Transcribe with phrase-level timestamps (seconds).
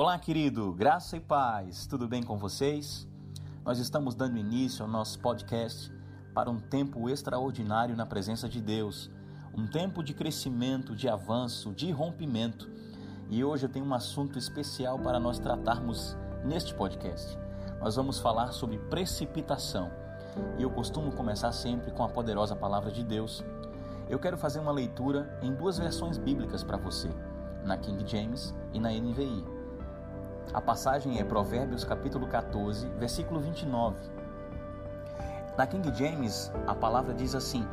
[0.00, 3.04] Olá, querido, graça e paz, tudo bem com vocês?
[3.64, 5.92] Nós estamos dando início ao nosso podcast
[6.32, 9.10] para um tempo extraordinário na presença de Deus,
[9.52, 12.70] um tempo de crescimento, de avanço, de rompimento.
[13.28, 17.36] E hoje eu tenho um assunto especial para nós tratarmos neste podcast.
[17.80, 19.90] Nós vamos falar sobre precipitação.
[20.60, 23.44] E eu costumo começar sempre com a poderosa palavra de Deus.
[24.08, 27.10] Eu quero fazer uma leitura em duas versões bíblicas para você,
[27.64, 29.57] na King James e na NVI.
[30.52, 33.98] A passagem é Provérbios capítulo 14, versículo 29.
[35.58, 37.66] Na King James, a palavra diz assim: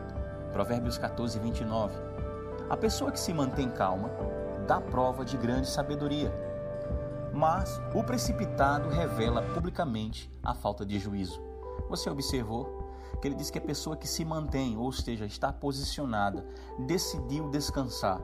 [0.52, 1.96] Provérbios 14, 29.
[2.70, 4.10] A pessoa que se mantém calma
[4.68, 6.34] dá prova de grande sabedoria,
[7.34, 11.42] mas o precipitado revela publicamente a falta de juízo.
[11.90, 16.46] Você observou que ele diz que a pessoa que se mantém, ou seja, está posicionada,
[16.80, 18.20] decidiu descansar,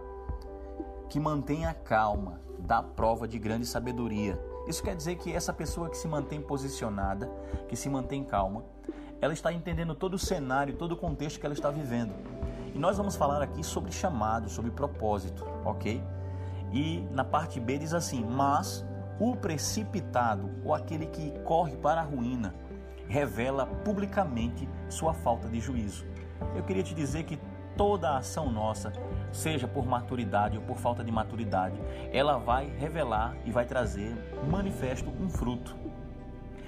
[1.11, 4.41] que mantém a calma, dá prova de grande sabedoria.
[4.65, 7.29] Isso quer dizer que essa pessoa que se mantém posicionada,
[7.67, 8.63] que se mantém calma,
[9.19, 12.13] ela está entendendo todo o cenário, todo o contexto que ela está vivendo.
[12.73, 16.01] E nós vamos falar aqui sobre chamado, sobre propósito, ok?
[16.71, 18.85] E na parte B diz assim: Mas
[19.19, 22.55] o precipitado, ou aquele que corre para a ruína,
[23.09, 26.05] revela publicamente sua falta de juízo.
[26.55, 27.37] Eu queria te dizer que
[27.77, 28.91] toda ação nossa,
[29.31, 31.79] seja por maturidade ou por falta de maturidade,
[32.11, 34.13] ela vai revelar e vai trazer
[34.49, 35.75] manifesto um fruto.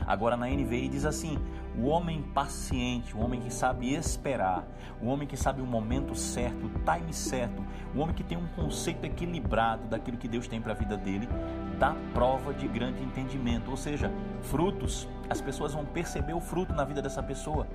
[0.06, 1.38] Agora na NVI diz assim:
[1.78, 4.66] o homem paciente, o homem que sabe esperar,
[5.02, 7.64] o homem que sabe o momento certo, o time certo,
[7.96, 11.28] o homem que tem um conceito equilibrado daquilo que Deus tem para a vida dele,
[11.74, 15.08] dá prova de grande entendimento, ou seja, frutos.
[15.30, 17.68] As pessoas vão perceber o fruto na vida dessa pessoa.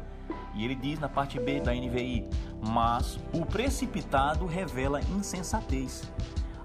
[0.54, 2.28] E ele diz na parte B da NVI:
[2.66, 6.10] Mas o precipitado revela insensatez.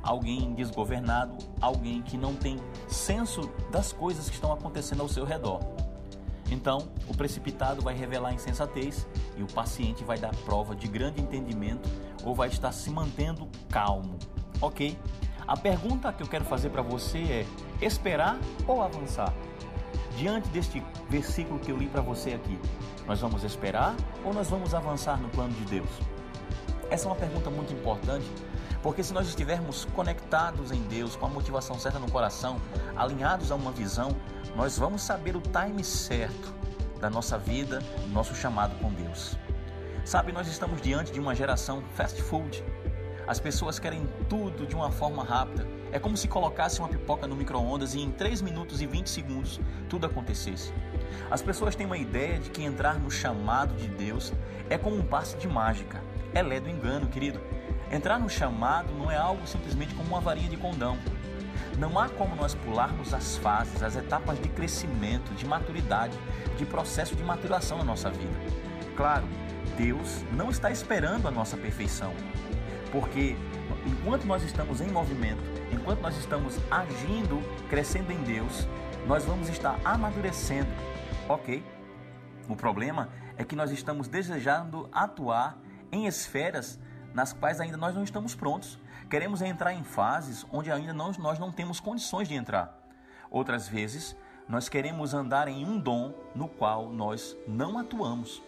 [0.02, 5.62] Alguém desgovernado, alguém que não tem senso das coisas que estão acontecendo ao seu redor.
[6.52, 11.90] Então, o precipitado vai revelar insensatez e o paciente vai dar prova de grande entendimento
[12.24, 14.18] ou vai estar se mantendo calmo.
[14.62, 14.98] Ok?
[15.48, 17.46] A pergunta que eu quero fazer para você
[17.82, 19.34] é: esperar ou avançar?
[20.18, 22.60] Diante deste versículo que eu li para você aqui,
[23.06, 25.90] nós vamos esperar ou nós vamos avançar no plano de Deus?
[26.90, 28.26] Essa é uma pergunta muito importante,
[28.82, 32.58] porque se nós estivermos conectados em Deus, com a motivação certa no coração,
[32.96, 34.16] alinhados a uma visão,
[34.56, 36.54] nós vamos saber o time certo
[37.02, 39.36] da nossa vida, do nosso chamado com Deus.
[40.06, 42.64] Sabe, nós estamos diante de uma geração fast food.
[43.26, 45.66] As pessoas querem tudo de uma forma rápida.
[45.94, 49.62] É como se colocasse uma pipoca no micro-ondas e em 3 minutos e 20 segundos
[49.90, 50.74] tudo acontecesse.
[51.32, 54.34] As pessoas têm uma ideia de que entrar no chamado de Deus
[54.70, 56.04] é como um passe de mágica.
[56.34, 57.40] É lé do engano, querido.
[57.90, 60.98] Entrar no chamado não é algo simplesmente como uma varinha de condão.
[61.78, 66.18] Não há como nós pularmos as fases, as etapas de crescimento, de maturidade,
[66.58, 68.34] de processo de maturação na nossa vida.
[68.98, 69.26] Claro,
[69.78, 72.14] Deus não está esperando a nossa perfeição,
[72.94, 73.36] porque
[73.88, 78.68] enquanto nós estamos em movimento, enquanto nós estamos agindo, crescendo em Deus,
[79.08, 80.70] nós vamos estar amadurecendo,
[81.28, 81.66] ok?
[82.48, 85.58] O problema é que nós estamos desejando atuar
[85.92, 86.80] em esferas
[87.16, 88.78] nas quais ainda nós não estamos prontos.
[89.10, 92.80] Queremos entrar em fases onde ainda nós, nós não temos condições de entrar.
[93.32, 94.16] Outras vezes,
[94.48, 98.40] nós queremos andar em um dom no qual nós não atuamos.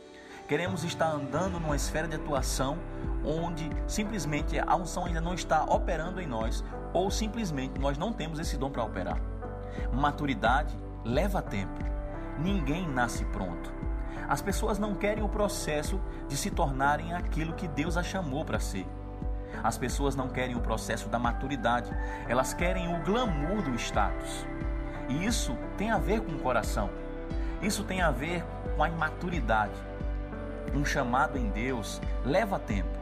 [0.47, 2.77] Queremos estar andando numa esfera de atuação
[3.25, 6.63] onde simplesmente a unção ainda não está operando em nós
[6.93, 9.19] ou simplesmente nós não temos esse dom para operar.
[9.91, 11.83] Maturidade leva tempo.
[12.37, 13.73] Ninguém nasce pronto.
[14.29, 18.59] As pessoas não querem o processo de se tornarem aquilo que Deus as chamou para
[18.59, 18.85] ser.
[19.63, 21.89] As pessoas não querem o processo da maturidade,
[22.27, 24.45] elas querem o glamour do status.
[25.09, 26.91] E isso tem a ver com o coração.
[27.63, 28.43] Isso tem a ver
[28.75, 29.94] com a imaturidade.
[30.75, 32.99] Um chamado em Deus leva tempo.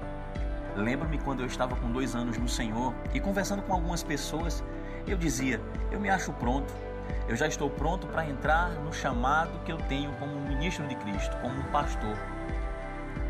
[0.76, 4.64] Lembro-me quando eu estava com dois anos no Senhor e conversando com algumas pessoas,
[5.08, 5.60] eu dizia:
[5.92, 6.72] Eu me acho pronto,
[7.28, 11.36] eu já estou pronto para entrar no chamado que eu tenho como ministro de Cristo,
[11.38, 12.16] como pastor.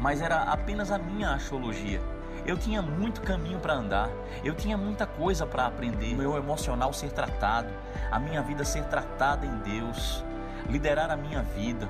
[0.02, 2.02] Mas era apenas a minha axiologia.
[2.46, 4.10] Eu tinha muito caminho para andar,
[4.44, 7.70] eu tinha muita coisa para aprender, meu emocional ser tratado,
[8.12, 10.22] a minha vida ser tratada em Deus,
[10.68, 11.88] liderar a minha vida.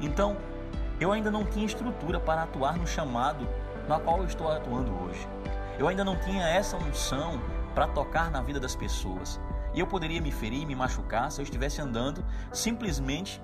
[0.00, 0.36] Então,
[1.00, 3.48] eu ainda não tinha estrutura para atuar no chamado
[3.88, 5.26] na qual eu estou atuando hoje.
[5.78, 7.40] Eu ainda não tinha essa unção
[7.74, 9.40] para tocar na vida das pessoas.
[9.74, 13.42] E eu poderia me ferir, me machucar se eu estivesse andando simplesmente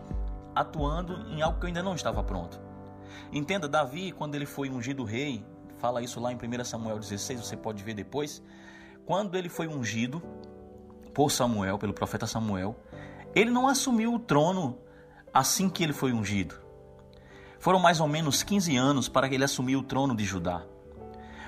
[0.55, 2.61] atuando em algo que eu ainda não estava pronto.
[3.33, 5.45] Entenda, Davi, quando ele foi ungido rei,
[5.79, 8.43] fala isso lá em 1 Samuel 16, você pode ver depois.
[9.07, 10.23] Quando ele foi ungido
[11.15, 12.77] por Samuel, pelo profeta Samuel,
[13.35, 14.79] ele não assumiu o trono
[15.33, 16.55] assim que ele foi ungido.
[17.59, 20.63] Foram mais ou menos 15 anos para que ele assumir o trono de Judá.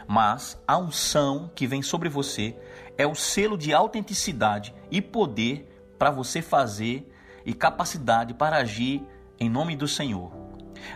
[0.07, 2.57] Mas a unção que vem sobre você
[2.99, 7.09] é o selo de autenticidade e poder para você fazer
[7.45, 9.07] e capacidade para agir
[9.39, 10.33] em nome do Senhor.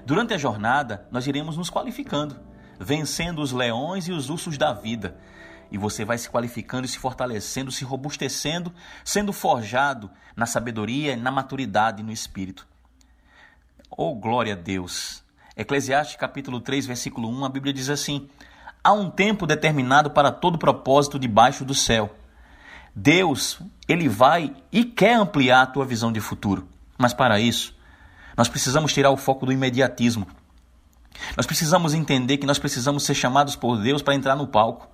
[0.05, 2.41] Durante a jornada, nós iremos nos qualificando,
[2.79, 5.17] vencendo os leões e os ursos da vida.
[5.71, 8.73] E você vai se qualificando e se fortalecendo, se robustecendo,
[9.05, 12.67] sendo forjado na sabedoria, na maturidade e no espírito.
[13.97, 15.23] Oh, glória a Deus!
[15.57, 18.29] Eclesiastes capítulo 3, versículo 1, a Bíblia diz assim:
[18.83, 22.13] Há um tempo determinado para todo propósito debaixo do céu.
[22.93, 26.67] Deus, ele vai e quer ampliar a tua visão de futuro.
[26.99, 27.73] Mas para isso,
[28.37, 30.27] nós precisamos tirar o foco do imediatismo.
[31.37, 34.89] Nós precisamos entender que nós precisamos ser chamados por Deus para entrar no palco.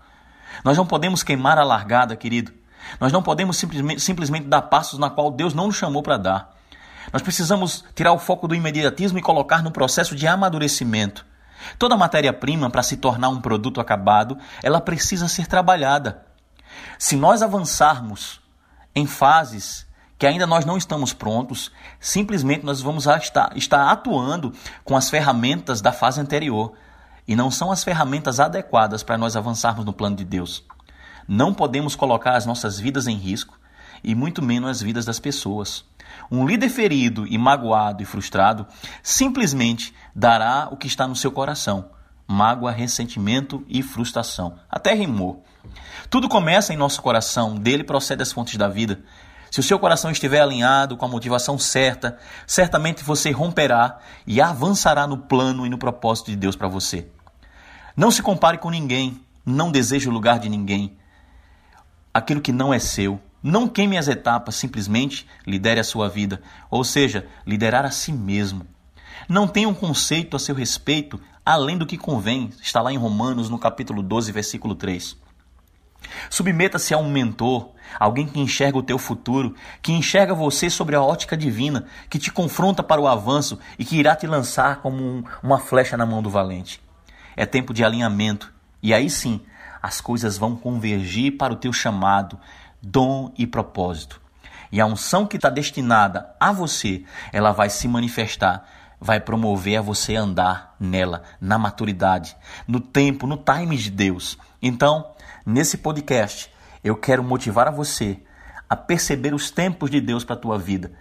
[0.62, 2.53] Nós não podemos queimar a largada, querido.
[3.00, 6.59] Nós não podemos simplesmente, simplesmente dar passos na qual Deus não nos chamou para dar.
[7.12, 11.26] Nós precisamos tirar o foco do imediatismo e colocar no processo de amadurecimento.
[11.79, 16.26] Toda matéria-prima, para se tornar um produto acabado, ela precisa ser trabalhada.
[16.99, 18.41] Se nós avançarmos
[18.94, 19.87] em fases
[20.19, 24.53] que ainda nós não estamos prontos, simplesmente nós vamos estar, estar atuando
[24.85, 26.75] com as ferramentas da fase anterior.
[27.26, 30.64] E não são as ferramentas adequadas para nós avançarmos no plano de Deus.
[31.26, 33.58] Não podemos colocar as nossas vidas em risco
[34.03, 35.85] e muito menos as vidas das pessoas.
[36.30, 38.66] Um líder ferido e magoado e frustrado
[39.02, 41.90] simplesmente dará o que está no seu coração:
[42.26, 44.58] mágoa, ressentimento e frustração.
[44.68, 45.44] Até rimou.
[46.08, 49.00] Tudo começa em nosso coração, dele procede as fontes da vida.
[49.50, 55.08] Se o seu coração estiver alinhado com a motivação certa, certamente você romperá e avançará
[55.08, 57.08] no plano e no propósito de Deus para você.
[57.96, 60.96] Não se compare com ninguém, não deseje o lugar de ninguém.
[62.14, 63.20] Aquilo que não é seu.
[63.42, 68.66] Não queime as etapas, simplesmente lidere a sua vida, ou seja, liderar a si mesmo.
[69.28, 73.48] Não tenha um conceito a seu respeito além do que convém, está lá em Romanos,
[73.48, 75.16] no capítulo 12, versículo 3.
[76.28, 81.02] Submeta-se a um mentor, alguém que enxerga o teu futuro, que enxerga você sobre a
[81.02, 85.25] ótica divina, que te confronta para o avanço e que irá te lançar como um,
[85.43, 86.81] uma flecha na mão do valente.
[87.36, 88.52] É tempo de alinhamento,
[88.82, 89.40] e aí sim
[89.82, 92.38] as coisas vão convergir para o teu chamado,
[92.82, 94.21] dom e propósito.
[94.73, 98.65] E a unção que está destinada a você, ela vai se manifestar,
[99.00, 102.37] vai promover a você andar nela, na maturidade,
[102.69, 104.38] no tempo, no time de Deus.
[104.62, 105.12] Então,
[105.44, 106.53] Nesse podcast,
[106.85, 108.21] eu quero motivar a você
[108.69, 110.93] a perceber os tempos de Deus para a tua vida.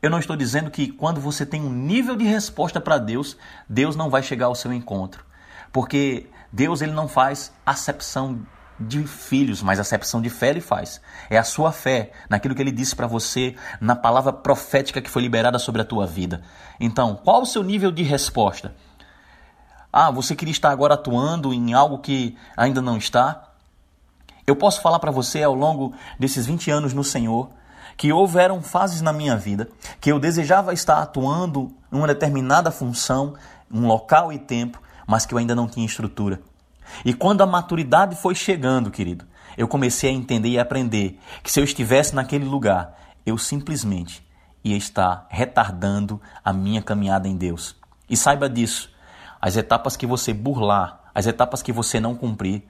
[0.00, 3.36] Eu não estou dizendo que quando você tem um nível de resposta para Deus,
[3.68, 5.26] Deus não vai chegar ao seu encontro.
[5.72, 8.46] Porque Deus ele não faz acepção
[8.78, 11.00] de filhos, mas acepção de fé ele faz.
[11.28, 15.22] É a sua fé naquilo que ele disse para você, na palavra profética que foi
[15.22, 16.42] liberada sobre a tua vida.
[16.78, 18.74] Então, qual o seu nível de resposta?
[19.92, 23.52] Ah, você queria estar agora atuando em algo que ainda não está?
[24.46, 27.50] Eu posso falar para você ao longo desses 20 anos no Senhor
[27.96, 29.68] que houveram fases na minha vida
[30.00, 33.34] que eu desejava estar atuando em uma determinada função,
[33.70, 36.40] um local e tempo, mas que eu ainda não tinha estrutura.
[37.04, 39.24] E quando a maturidade foi chegando, querido,
[39.56, 42.96] eu comecei a entender e aprender que se eu estivesse naquele lugar,
[43.26, 44.26] eu simplesmente
[44.62, 47.76] ia estar retardando a minha caminhada em Deus.
[48.08, 48.90] E saiba disso,
[49.40, 52.62] as etapas que você burlar, as etapas que você não cumprir,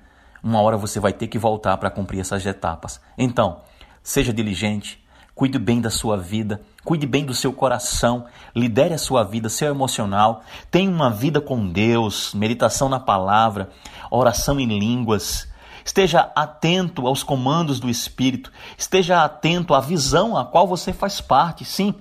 [0.42, 3.00] uma hora você vai ter que voltar para cumprir essas etapas.
[3.16, 3.60] Então,
[4.02, 8.24] seja diligente, cuide bem da sua vida, cuide bem do seu coração,
[8.56, 13.68] lidere a sua vida, seu emocional, tenha uma vida com Deus, meditação na palavra,
[14.10, 15.46] oração em línguas.
[15.84, 21.62] Esteja atento aos comandos do Espírito, esteja atento à visão a qual você faz parte.
[21.62, 21.94] Sim,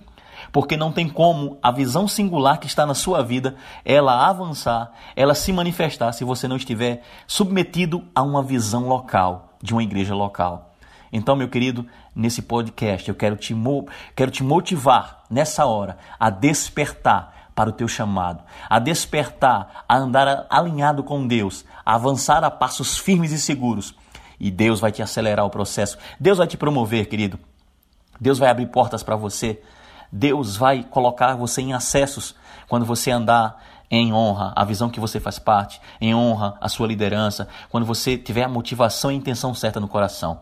[0.53, 5.35] porque não tem como a visão singular que está na sua vida, ela avançar, ela
[5.35, 10.66] se manifestar se você não estiver submetido a uma visão local, de uma igreja local.
[11.11, 11.85] Então, meu querido,
[12.15, 13.55] nesse podcast eu quero te,
[14.15, 20.45] quero te motivar nessa hora a despertar para o teu chamado, a despertar, a andar
[20.47, 23.95] alinhado com Deus, a avançar a passos firmes e seguros.
[24.39, 25.97] E Deus vai te acelerar o processo.
[26.19, 27.39] Deus vai te promover, querido.
[28.21, 29.59] Deus vai abrir portas para você.
[30.11, 32.35] Deus vai colocar você em acessos
[32.67, 33.59] quando você andar
[33.89, 38.17] em honra a visão que você faz parte, em honra a sua liderança, quando você
[38.17, 40.41] tiver a motivação e a intenção certa no coração.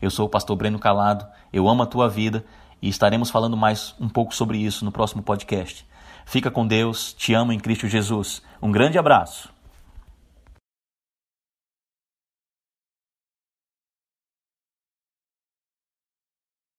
[0.00, 2.44] Eu sou o pastor Breno Calado, eu amo a tua vida
[2.80, 5.86] e estaremos falando mais um pouco sobre isso no próximo podcast.
[6.24, 8.42] Fica com Deus, te amo em Cristo Jesus.
[8.60, 9.55] Um grande abraço.